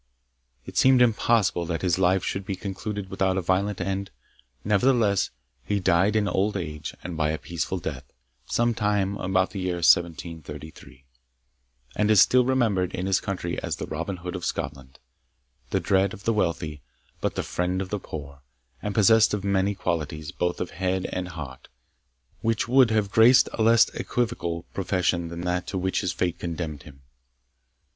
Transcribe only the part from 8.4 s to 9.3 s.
some time